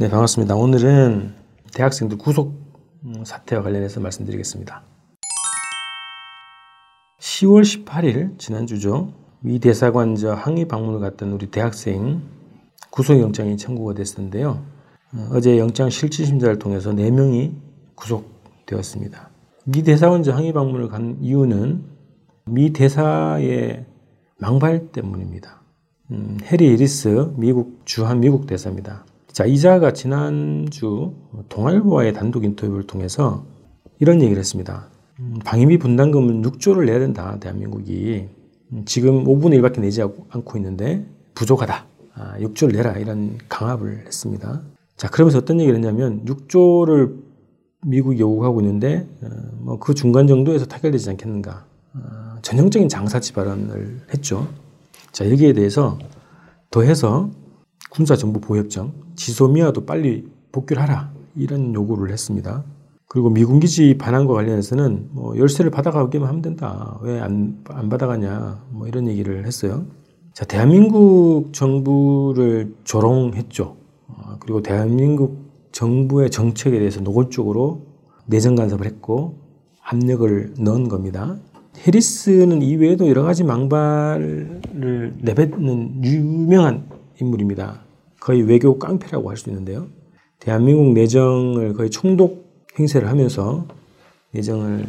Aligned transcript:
네, 0.00 0.08
반갑습니다. 0.08 0.56
오늘은 0.56 1.34
대학생들 1.74 2.16
구속 2.16 2.54
음, 3.04 3.22
사태와 3.22 3.62
관련해서 3.62 4.00
말씀드리겠습니다. 4.00 4.82
10월 7.20 7.84
18일 7.84 8.38
지난주죠. 8.38 9.12
미 9.40 9.58
대사관저 9.58 10.32
항의 10.32 10.68
방문을 10.68 11.00
갔던 11.00 11.32
우리 11.32 11.50
대학생 11.50 12.22
구속영장이 12.88 13.58
청구가 13.58 13.92
됐었는데요. 13.92 14.62
어, 15.12 15.28
어제 15.32 15.58
영장 15.58 15.90
실질심사를 15.90 16.58
통해서 16.58 16.92
4명이 16.92 17.52
구속되었습니다. 17.94 19.28
미 19.66 19.82
대사관저 19.82 20.32
항의 20.32 20.54
방문을 20.54 20.88
간 20.88 21.18
이유는 21.20 21.84
미 22.46 22.72
대사의 22.72 23.84
망발 24.38 24.92
때문입니다. 24.92 25.60
음, 26.12 26.38
해리 26.44 26.68
이리스 26.68 27.34
미국 27.36 27.82
주한 27.84 28.20
미국 28.20 28.46
대사입니다. 28.46 29.04
자, 29.32 29.44
이자가 29.44 29.92
지난주 29.92 31.12
동아일보와의 31.48 32.14
단독 32.14 32.44
인터뷰를 32.44 32.86
통해서 32.86 33.44
이런 34.00 34.20
얘기를 34.22 34.38
했습니다. 34.38 34.88
음, 35.20 35.38
방위비 35.44 35.78
분담금은 35.78 36.42
6조를 36.42 36.86
내야 36.86 36.98
된다, 36.98 37.38
대한민국이. 37.38 38.28
음, 38.72 38.82
지금 38.86 39.24
5분의 39.24 39.60
1밖에 39.60 39.80
내지 39.80 40.02
않고 40.02 40.58
있는데 40.58 41.06
부족하다. 41.34 41.86
아, 42.14 42.38
6조를 42.38 42.72
내라. 42.72 42.98
이런 42.98 43.38
강압을 43.48 44.06
했습니다. 44.06 44.62
자, 44.96 45.08
그러면서 45.08 45.38
어떤 45.38 45.60
얘기를 45.60 45.76
했냐면 45.76 46.24
6조를 46.24 47.14
미국이 47.86 48.20
요구하고 48.20 48.60
있는데 48.60 49.08
어, 49.22 49.28
뭐그 49.60 49.94
중간 49.94 50.26
정도에서 50.26 50.66
타결되지 50.66 51.08
않겠는가. 51.10 51.66
어, 51.94 52.38
전형적인 52.42 52.88
장사치 52.88 53.32
발언을 53.32 54.00
했죠. 54.12 54.48
자, 55.12 55.30
여기에 55.30 55.52
대해서 55.52 55.98
더해서 56.70 57.30
군사정보보호협정, 57.90 58.92
지소미아도 59.16 59.84
빨리 59.84 60.26
복귀를 60.52 60.82
하라. 60.82 61.12
이런 61.36 61.74
요구를 61.74 62.12
했습니다. 62.12 62.64
그리고 63.08 63.28
미군 63.30 63.58
기지 63.60 63.98
반환과 63.98 64.34
관련해서는 64.34 65.08
뭐 65.12 65.36
열쇠를 65.36 65.70
받아가기만 65.70 66.28
하면 66.28 66.42
된다. 66.42 66.98
왜 67.02 67.20
안 67.20 67.56
안 67.68 67.88
받아가냐. 67.88 68.62
뭐 68.70 68.86
이런 68.86 69.08
얘기를 69.08 69.44
했어요. 69.46 69.84
자, 70.32 70.44
대한민국 70.44 71.48
정부를 71.52 72.74
조롱했죠. 72.84 73.76
어, 74.08 74.36
그리고 74.40 74.62
대한민국 74.62 75.50
정부의 75.72 76.30
정책에 76.30 76.78
대해서 76.78 77.00
노골적으로 77.00 77.82
내정 78.26 78.54
간섭을 78.54 78.86
했고 78.86 79.38
압력을 79.82 80.54
넣은 80.58 80.88
겁니다. 80.88 81.36
해리스는 81.86 82.62
이외에도 82.62 83.08
여러 83.08 83.22
가지 83.22 83.42
망발을 83.44 84.60
내뱉는 85.20 86.04
유명한 86.04 86.86
인물입니다. 87.20 87.80
거의 88.20 88.42
외교 88.42 88.78
깡패라고 88.78 89.30
할 89.30 89.36
수 89.36 89.48
있는데요. 89.50 89.88
대한민국 90.38 90.92
내정을 90.92 91.74
거의 91.74 91.90
총독 91.90 92.48
행세를 92.78 93.08
하면서 93.08 93.66
내정을 94.32 94.86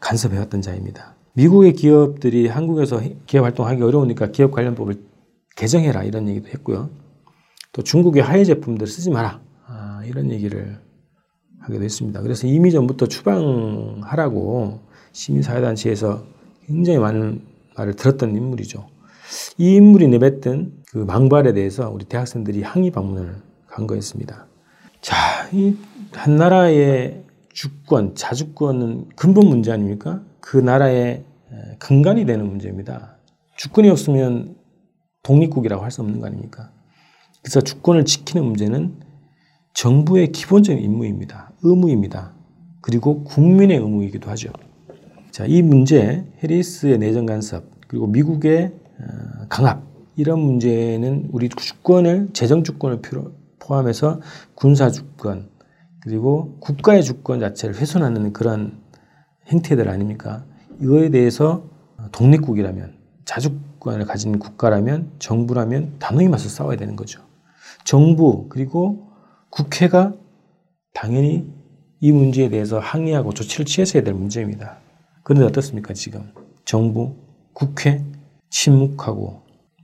간섭해왔던 0.00 0.62
자입니다. 0.62 1.14
미국의 1.34 1.74
기업들이 1.74 2.48
한국에서 2.48 3.00
기업 3.26 3.44
활동하기 3.44 3.82
어려우니까 3.82 4.30
기업 4.30 4.50
관련법을 4.52 4.96
개정해라 5.56 6.02
이런 6.04 6.28
얘기도 6.28 6.48
했고요. 6.48 6.90
또 7.72 7.82
중국의 7.82 8.22
하해 8.22 8.44
제품들 8.44 8.86
쓰지 8.86 9.10
마라 9.10 9.40
아, 9.66 10.02
이런 10.04 10.30
얘기를 10.30 10.78
하기도 11.60 11.84
했습니다. 11.84 12.22
그래서 12.22 12.46
이미 12.46 12.72
전부터 12.72 13.06
추방하라고 13.06 14.80
시민사회단체에서 15.12 16.24
굉장히 16.66 16.98
많은 16.98 17.42
말을 17.76 17.94
들었던 17.94 18.34
인물이죠. 18.34 18.86
이 19.58 19.74
인물이 19.76 20.08
내뱉던 20.08 20.84
그 20.88 20.98
망발에 20.98 21.52
대해서 21.52 21.90
우리 21.90 22.04
대학생들이 22.04 22.62
항의 22.62 22.90
방문을 22.90 23.36
간 23.66 23.86
거였습니다. 23.86 24.46
자, 25.00 25.14
이 25.52 25.76
한 26.12 26.36
나라의 26.36 27.24
주권, 27.52 28.14
자주권은 28.14 29.10
근본 29.16 29.48
문제 29.48 29.72
아닙니까? 29.72 30.22
그 30.40 30.56
나라의 30.56 31.24
근간이 31.78 32.24
되는 32.24 32.46
문제입니다. 32.48 33.16
주권이 33.56 33.90
없으면 33.90 34.56
독립국이라고 35.22 35.82
할 35.82 35.90
수 35.90 36.00
없는 36.00 36.20
거 36.20 36.26
아닙니까? 36.26 36.70
그래서 37.42 37.60
주권을 37.60 38.04
지키는 38.04 38.44
문제는 38.44 39.00
정부의 39.74 40.32
기본적인 40.32 40.82
임무입니다. 40.82 41.52
의무입니다. 41.62 42.32
그리고 42.80 43.22
국민의 43.24 43.78
의무이기도 43.78 44.30
하죠. 44.30 44.50
자, 45.30 45.44
이 45.46 45.62
문제, 45.62 46.24
해리스의 46.42 46.98
내정 46.98 47.26
간섭, 47.26 47.64
그리고 47.86 48.06
미국의 48.06 48.66
어, 48.66 48.87
강압, 49.48 49.82
이런 50.16 50.40
문제는 50.40 51.28
우리 51.32 51.48
주권을 51.48 52.30
재정 52.32 52.64
주권을 52.64 53.00
포함해서 53.58 54.20
군사 54.54 54.90
주권 54.90 55.48
그리고 56.00 56.56
국가의 56.60 57.04
주권 57.04 57.40
자체를 57.40 57.76
훼손하는 57.76 58.32
그런 58.32 58.80
행태들 59.46 59.88
아닙니까? 59.88 60.44
이거에 60.80 61.10
대해서 61.10 61.64
독립국이라면 62.12 62.94
자주권을 63.24 64.06
가진 64.06 64.38
국가라면 64.38 65.12
정부라면 65.18 65.96
단호히 65.98 66.28
맞서 66.28 66.48
싸워야 66.48 66.76
되는 66.76 66.96
거죠. 66.96 67.20
정부 67.84 68.46
그리고 68.48 69.08
국회가 69.50 70.14
당연히 70.94 71.50
이 72.00 72.12
문제에 72.12 72.48
대해서 72.48 72.78
항의하고 72.78 73.34
조치를 73.34 73.66
취했어야 73.66 74.02
될 74.02 74.14
문제입니다. 74.14 74.78
그런데 75.22 75.44
어떻습니까 75.46 75.94
지금 75.94 76.32
정부, 76.64 77.16
국회 77.52 78.04
침묵하고 78.50 79.42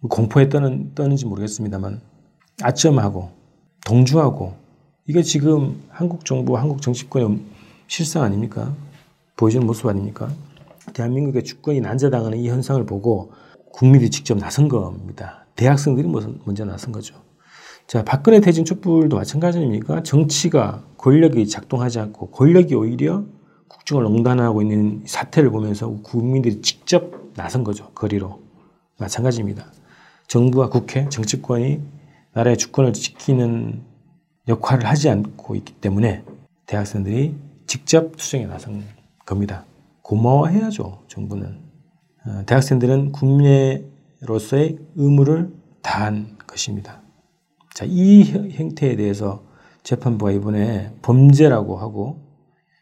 공포에 0.08 0.48
떠는, 0.48 0.94
떠는지 0.94 1.26
모르겠습니다만 1.26 2.00
아점하고 2.62 3.30
동조하고 3.86 4.54
이게 5.06 5.22
지금 5.22 5.82
한국 5.88 6.24
정부, 6.24 6.56
한국 6.56 6.80
정치권의 6.80 7.40
실상 7.88 8.22
아닙니까? 8.22 8.74
보여주는 9.36 9.66
모습 9.66 9.86
아닙니까? 9.86 10.30
대한민국의 10.92 11.44
주권이 11.44 11.80
난자당하는 11.80 12.38
이 12.38 12.48
현상을 12.48 12.84
보고 12.86 13.32
국민들이 13.72 14.10
직접 14.10 14.38
나선 14.38 14.68
겁니다. 14.68 15.46
대학생들이 15.56 16.08
먼저 16.08 16.64
나선 16.64 16.92
거죠. 16.92 17.16
자, 17.86 18.02
박근혜 18.04 18.40
퇴진 18.40 18.64
촛불도 18.64 19.16
마찬가지 19.16 19.58
아닙니까? 19.58 20.02
정치가 20.02 20.84
권력이 20.96 21.48
작동하지 21.48 21.98
않고 21.98 22.30
권력이 22.30 22.74
오히려 22.74 23.24
국정을 23.68 24.04
농단하고 24.04 24.62
있는 24.62 25.02
사태를 25.06 25.50
보면서 25.50 25.90
국민들이 26.02 26.62
직접 26.62 27.32
나선 27.34 27.64
거죠. 27.64 27.90
거리로. 27.94 28.43
마찬가지입니다. 28.98 29.72
정부와 30.26 30.68
국회, 30.68 31.08
정치권이 31.08 31.80
나라의 32.32 32.56
주권을 32.56 32.92
지키는 32.92 33.82
역할을 34.48 34.86
하지 34.86 35.08
않고 35.08 35.54
있기 35.56 35.74
때문에 35.74 36.24
대학생들이 36.66 37.34
직접 37.66 38.16
투쟁에 38.16 38.46
나선 38.46 38.84
겁니다. 39.24 39.64
고마워해야죠, 40.02 41.04
정부는. 41.08 41.60
어, 42.26 42.42
대학생들은 42.46 43.12
국민으로서의 43.12 44.78
의무를 44.96 45.52
다한 45.82 46.36
것입니다. 46.46 47.00
자, 47.74 47.84
이 47.88 48.22
행태에 48.24 48.96
대해서 48.96 49.44
재판부가 49.82 50.30
이번에 50.32 50.92
범죄라고 51.02 51.76
하고 51.76 52.22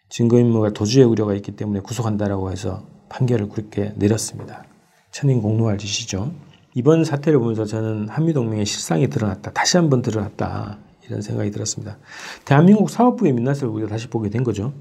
증거인멸과 0.09 0.71
도주의 0.71 1.05
우려가 1.05 1.35
있기 1.35 1.53
때문에 1.53 1.81
구속한다라고 1.81 2.51
해서 2.51 2.87
판결을 3.09 3.49
그렇게 3.49 3.93
내렸습니다. 3.97 4.65
천인 5.13 5.41
공노할 5.41 5.79
짓이죠. 5.79 6.33
이번 6.75 7.05
사태를 7.05 7.39
보면서 7.39 7.65
저는 7.67 8.09
한미동맹의 8.09 8.65
실상이 8.67 9.09
드러났다. 9.09 9.53
다시 9.53 9.77
한번 9.77 10.03
드러났다. 10.03 10.79
이런 11.07 11.21
생각이 11.21 11.51
들었습니다. 11.51 11.99
대한민국 12.45 12.89
사법부의 12.89 13.35
민낯을 13.35 13.65
우리가 13.65 13.89
다시 13.89 14.09
보게 14.09 14.31
된 14.31 14.43
거죠. 14.43 14.73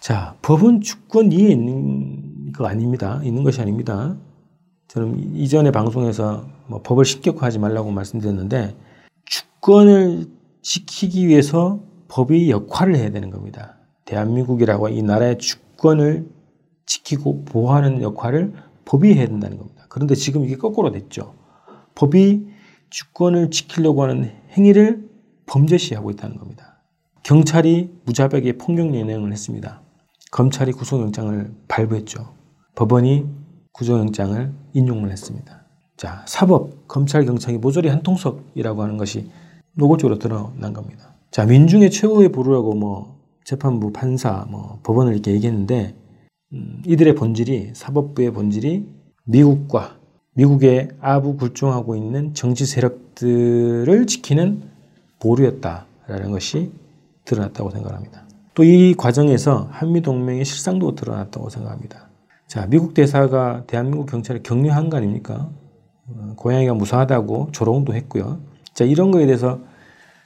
자, 0.00 0.36
법은 0.42 0.82
주권 0.82 1.32
위에 1.32 1.48
있는 1.48 2.52
거 2.52 2.66
아닙니다. 2.66 3.20
있는 3.24 3.42
것이 3.42 3.60
아닙니다. 3.60 4.14
저는 4.88 5.34
이전에 5.34 5.70
방송에서 5.70 6.46
뭐 6.66 6.82
법을 6.82 7.04
신격화하지 7.04 7.58
말라고 7.58 7.90
말씀드렸는데 7.90 8.76
주권을 9.24 10.26
지키기 10.60 11.28
위해서 11.28 11.80
법이 12.08 12.50
역할을 12.50 12.96
해야 12.96 13.10
되는 13.10 13.30
겁니다. 13.30 13.76
대한민국이라고 14.04 14.90
이 14.90 15.02
나라의 15.02 15.38
주권을 15.38 16.28
지키고 16.84 17.44
보호하는 17.44 18.02
역할을 18.02 18.52
법이 18.84 19.14
해야 19.14 19.26
된다는 19.26 19.58
겁니다. 19.58 19.77
그런데 19.88 20.14
지금 20.14 20.44
이게 20.44 20.56
거꾸로 20.56 20.90
됐죠. 20.90 21.34
법이 21.94 22.46
주권을 22.90 23.50
지키려고 23.50 24.02
하는 24.02 24.32
행위를 24.52 25.08
범죄시하고 25.46 26.10
있다는 26.10 26.36
겁니다. 26.36 26.78
경찰이 27.22 27.90
무자백에 28.04 28.52
폭력 28.58 28.94
연행을 28.94 29.32
했습니다. 29.32 29.82
검찰이 30.30 30.72
구속영장을 30.72 31.52
발부했죠. 31.68 32.34
법원이 32.74 33.26
구속영장을 33.72 34.52
인용을 34.74 35.10
했습니다. 35.10 35.64
자, 35.96 36.24
사법, 36.26 36.86
검찰, 36.86 37.24
경찰이 37.24 37.58
모조리 37.58 37.88
한 37.88 38.02
통속이라고 38.02 38.82
하는 38.82 38.96
것이 38.96 39.30
노골적으로 39.74 40.18
드러난 40.18 40.72
겁니다. 40.72 41.14
자, 41.30 41.44
민중의 41.44 41.90
최후의 41.90 42.30
보루라고 42.30 42.74
뭐 42.74 43.18
재판부, 43.44 43.92
판사, 43.92 44.46
뭐 44.50 44.78
법원을 44.82 45.12
이렇게 45.12 45.32
얘기했는데 45.32 45.94
음, 46.52 46.82
이들의 46.86 47.14
본질이 47.14 47.72
사법부의 47.74 48.32
본질이 48.32 48.86
미국과 49.28 49.96
미국의 50.34 50.88
아부 51.00 51.36
굴종하고 51.36 51.96
있는 51.96 52.34
정치 52.34 52.64
세력들을 52.66 54.06
지키는 54.06 54.62
보루였다. 55.20 55.86
있다라는 56.08 56.30
것이 56.30 56.72
드러났다고 57.24 57.70
생각합니다. 57.70 58.24
또 58.54 58.64
이 58.64 58.94
과정에서 58.94 59.68
한미 59.70 60.00
동맹의 60.00 60.44
실상도 60.44 60.94
드러났다고 60.94 61.48
생각합니다. 61.48 62.08
자, 62.48 62.66
미국 62.66 62.94
대사가 62.94 63.62
대한민국 63.66 64.06
경찰에 64.06 64.40
격려한 64.42 64.90
거 64.90 64.96
아닙니까? 64.96 65.50
어, 66.08 66.32
고양이가 66.36 66.74
무사하다고 66.74 67.50
조롱도 67.52 67.94
했고요. 67.94 68.40
자, 68.74 68.84
이런 68.84 69.10
거에 69.10 69.26
대해서 69.26 69.60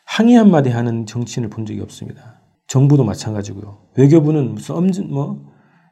항의 0.06 0.36
한마디 0.36 0.70
하는 0.70 1.04
정치인을 1.04 1.50
본 1.50 1.66
적이 1.66 1.80
없습니다. 1.80 2.40
정부도 2.68 3.04
마찬가지고요. 3.04 3.78
외교부는 3.96 4.54
무슨 4.54 4.76
엄진, 4.76 5.12
뭐, 5.12 5.44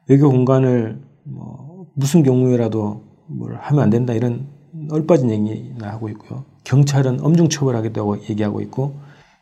외교 0.07 0.29
공간을 0.29 1.01
뭐, 1.23 1.70
무슨 2.01 2.23
경우에라도 2.23 3.03
뭘 3.27 3.55
하면 3.55 3.83
안 3.83 3.89
된다 3.91 4.13
이런 4.13 4.47
얼빠진 4.89 5.29
얘기나 5.29 5.89
하고 5.91 6.09
있고요. 6.09 6.43
경찰은 6.63 7.23
엄중 7.23 7.47
처벌하겠다고 7.47 8.23
얘기하고 8.27 8.61
있고, 8.61 8.95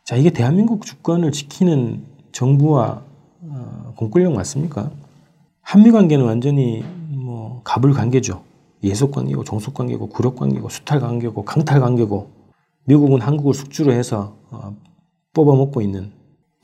자, 0.04 0.16
이게 0.16 0.28
대한민국 0.28 0.84
주권을 0.84 1.32
지키는 1.32 2.02
정부와 2.32 3.02
어, 3.42 3.94
공권력 3.96 4.34
맞습니까? 4.34 4.90
한미 5.62 5.90
관계는 5.90 6.26
완전히 6.26 6.84
뭐 7.08 7.62
갑을 7.64 7.92
관계죠. 7.92 8.42
예속 8.84 9.12
관계고 9.12 9.44
종속 9.44 9.72
관계고 9.72 10.08
구력 10.08 10.36
관계고 10.36 10.68
수탈 10.68 11.00
관계고 11.00 11.44
강탈 11.44 11.80
관계고 11.80 12.30
미국은 12.84 13.22
한국을 13.22 13.54
숙주로 13.54 13.92
해서 13.92 14.36
어, 14.50 14.76
뽑아먹고 15.32 15.80
있는 15.80 16.12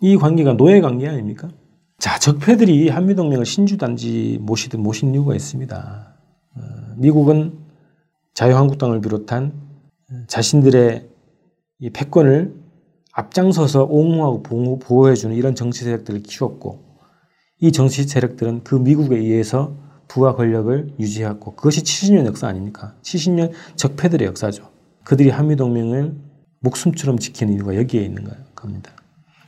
이 0.02 0.16
관계가 0.18 0.58
노예 0.58 0.82
관계 0.82 1.08
아닙니까? 1.08 1.48
자, 1.98 2.18
적폐들이 2.18 2.90
한미동맹을 2.90 3.46
신주단지 3.46 4.38
모시듯 4.42 4.78
모신 4.78 5.14
이유가 5.14 5.34
있습니다. 5.34 6.14
어, 6.56 6.60
미국은 6.96 7.58
자유한국당을 8.34 9.00
비롯한 9.00 9.54
자신들의 10.28 11.08
이 11.78 11.90
패권을 11.90 12.54
앞장서서 13.12 13.84
옹호하고 13.84 14.42
보호해주는 14.78 15.34
이런 15.34 15.54
정치 15.54 15.84
세력들을 15.84 16.22
키웠고 16.22 16.84
이 17.60 17.72
정치 17.72 18.04
세력들은 18.04 18.62
그 18.62 18.74
미국에 18.74 19.16
의해서 19.16 19.74
부와 20.08 20.34
권력을 20.34 20.94
유지해왔고 21.00 21.56
그것이 21.56 21.82
70년 21.82 22.26
역사 22.26 22.46
아닙니까? 22.46 22.94
70년 23.02 23.52
적폐들의 23.76 24.28
역사죠. 24.28 24.68
그들이 25.04 25.30
한미동맹을 25.30 26.14
목숨처럼 26.60 27.18
지키는 27.18 27.54
이유가 27.54 27.74
여기에 27.74 28.02
있는 28.02 28.24
겁니다. 28.54 28.92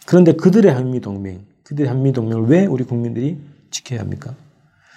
그런데 0.07 0.33
그들의 0.33 0.73
한미동맹, 0.73 1.45
그들의 1.69 1.87
한미동맹을 1.87 2.45
왜 2.45 2.65
우리 2.65 2.85
국민들이 2.85 3.37
지켜야 3.71 4.01
합니까? 4.01 4.35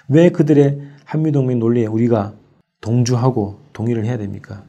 왜 0.08 0.30
그들의 0.30 0.80
한미동맹 1.04 1.60
논리에 1.60 1.86
우리가 1.86 2.34
동조하고 2.80 3.60
동의를 3.74 4.06
해야 4.06 4.18
됩니까? 4.18 4.64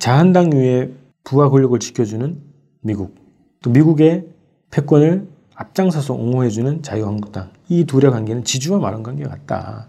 자한당류의 0.00 0.94
부와 1.22 1.48
권력을 1.50 1.78
지켜주는 1.78 2.40
미국, 2.80 3.14
또 3.62 3.70
미국의 3.70 4.26
패권을 4.72 5.28
앞장서서 5.54 6.14
옹호해주는 6.14 6.82
자유한국당. 6.82 7.50
이 7.68 7.84
둘의 7.84 8.10
관계는 8.10 8.42
지주와 8.42 8.80
마른 8.80 9.04
관계가 9.04 9.30
같다. 9.30 9.88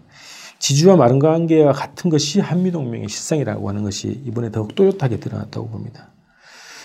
지주와 0.60 0.94
마른 0.94 1.18
관계와 1.18 1.72
같은 1.72 2.10
것이 2.10 2.38
한미동맹의 2.38 3.08
실상이라고 3.08 3.68
하는 3.68 3.82
것이 3.82 4.22
이번에 4.24 4.52
더욱 4.52 4.76
또렷하게 4.76 5.18
드러났다고 5.18 5.68
봅니다. 5.68 6.10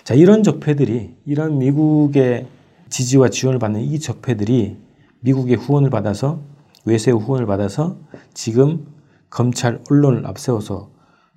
자, 0.03 0.15
이런 0.15 0.41
적폐들이, 0.41 1.15
이런 1.25 1.59
미국의 1.59 2.47
지지와 2.89 3.29
지원을 3.29 3.59
받는 3.59 3.81
이 3.81 3.99
적폐들이 3.99 4.77
미국의 5.21 5.55
후원을 5.57 5.89
받아서, 5.89 6.39
외세의 6.85 7.17
후원을 7.17 7.45
받아서 7.45 7.97
지금 8.33 8.87
검찰, 9.29 9.81
언론을 9.89 10.25
앞세워서 10.27 10.89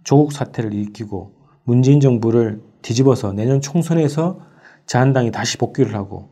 조국 0.04 0.32
사태를 0.32 0.72
일으키고 0.74 1.32
문재인 1.64 2.00
정부를 2.00 2.62
뒤집어서 2.82 3.32
내년 3.32 3.60
총선에서 3.60 4.40
자한당이 4.86 5.32
다시 5.32 5.58
복귀를 5.58 5.94
하고 5.94 6.28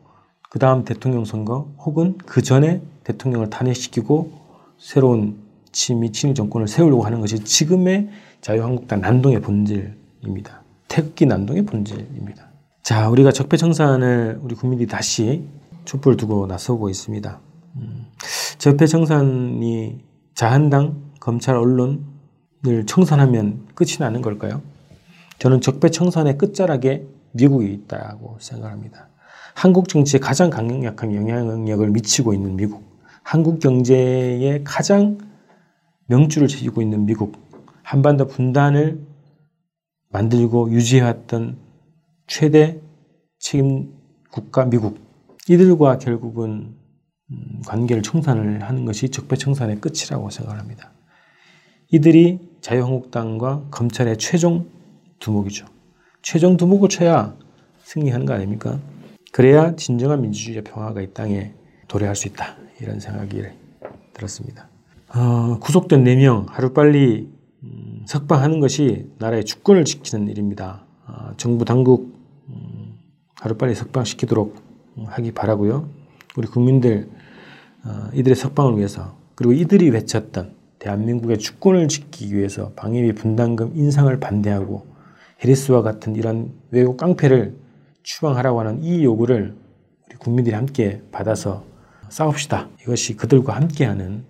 그 0.49 0.59
다음 0.59 0.85
대통령 0.85 1.25
선거 1.25 1.71
혹은 1.79 2.17
그 2.25 2.41
전에 2.41 2.81
대통령을 3.03 3.49
탄핵시키고 3.49 4.31
새로운 4.77 5.37
친미 5.71 6.11
친일 6.11 6.33
정권을 6.35 6.67
세우려고 6.67 7.03
하는 7.03 7.19
것이 7.19 7.43
지금의 7.43 8.09
자유한국당 8.41 9.01
난동의 9.01 9.41
본질입니다. 9.41 10.63
태극기 10.87 11.25
난동의 11.25 11.65
본질입니다. 11.65 12.46
자, 12.87 13.09
우리가 13.09 13.33
적폐청산을 13.33 14.39
우리 14.41 14.55
국민들이 14.55 14.87
다시 14.87 15.43
촛불을 15.83 16.15
두고 16.15 16.47
나서고 16.47 16.89
있습니다. 16.89 17.41
음, 17.75 18.05
적폐청산이 18.59 20.05
자한당, 20.33 20.95
검찰, 21.19 21.57
언론을 21.57 22.85
청산하면 22.85 23.67
끝이 23.75 23.97
나는 23.99 24.21
걸까요? 24.21 24.61
저는 25.37 25.59
적폐청산의 25.59 26.37
끝자락에 26.37 27.05
미국이 27.33 27.73
있다고 27.73 28.37
생각합니다. 28.39 29.09
한국 29.53 29.89
정치에 29.89 30.21
가장 30.21 30.49
강력한 30.49 31.13
영향력을 31.13 31.89
미치고 31.89 32.33
있는 32.33 32.55
미국, 32.55 32.85
한국 33.21 33.59
경제에 33.59 34.61
가장 34.63 35.17
명주를 36.05 36.47
지고 36.47 36.81
있는 36.81 37.05
미국, 37.05 37.33
한반도 37.83 38.27
분단을 38.27 39.05
만들고 40.07 40.71
유지해왔던 40.71 41.66
최대 42.27 42.79
책임 43.39 43.93
국가 44.31 44.65
미국, 44.65 44.99
이들과 45.49 45.97
결국은 45.97 46.75
음, 47.31 47.61
관계를 47.65 48.03
청산을 48.03 48.63
하는 48.63 48.85
것이 48.85 49.09
적폐청산의 49.09 49.81
끝이라고 49.81 50.29
생각합니다. 50.29 50.91
이들이 51.89 52.39
자유한국당과 52.61 53.67
검찰의 53.71 54.17
최종 54.17 54.67
두목이죠. 55.19 55.65
최종 56.21 56.57
두목을 56.57 56.89
쳐야 56.89 57.35
승리하는 57.83 58.25
거 58.25 58.33
아닙니까? 58.33 58.79
그래야 59.31 59.75
진정한 59.75 60.21
민주주의의 60.21 60.63
평화가 60.63 61.01
이 61.01 61.13
땅에 61.13 61.53
도래할 61.87 62.15
수 62.15 62.27
있다. 62.27 62.57
이런 62.81 62.99
생각이 62.99 63.43
들었습니다. 64.13 64.69
어, 65.15 65.57
구속된 65.59 66.03
4명 66.03 66.45
하루빨리 66.49 67.29
음, 67.63 68.03
석방하는 68.05 68.59
것이 68.59 69.09
나라의 69.17 69.45
주권을 69.45 69.85
지키는 69.85 70.27
일입니다. 70.27 70.85
어, 71.07 71.31
정부 71.37 71.63
당국 71.63 72.01
음, 72.03 72.16
하루빨리 73.41 73.75
석방시키도록 73.75 74.55
하기 75.05 75.31
바라고요. 75.31 75.89
우리 76.35 76.47
국민들 76.47 77.09
어, 77.85 78.09
이들의 78.13 78.35
석방을 78.35 78.77
위해서 78.77 79.17
그리고 79.35 79.53
이들이 79.53 79.89
외쳤던 79.89 80.55
대한민국의 80.79 81.37
주권을 81.37 81.87
지키기 81.87 82.35
위해서 82.35 82.71
방위비 82.75 83.13
분담금 83.13 83.73
인상을 83.75 84.19
반대하고 84.19 84.85
해리스와 85.43 85.81
같은 85.81 86.15
이런 86.15 86.53
외국 86.71 86.97
깡패를 86.97 87.55
추방하라고 88.03 88.59
하는 88.59 88.83
이 88.83 89.03
요구를 89.03 89.55
우리 90.07 90.15
국민들이 90.17 90.55
함께 90.55 91.01
받아서 91.11 91.63
싸웁시다. 92.09 92.69
이것이 92.81 93.15
그들과 93.17 93.55
함께하는 93.55 94.23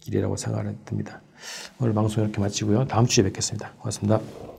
길이라고 0.00 0.36
생각을 0.36 0.76
듭니다. 0.84 1.22
오늘 1.80 1.94
방송 1.94 2.24
이렇게 2.24 2.40
마치고요. 2.40 2.86
다음 2.86 3.06
주에 3.06 3.24
뵙겠습니다. 3.24 3.72
고맙습니다. 3.78 4.49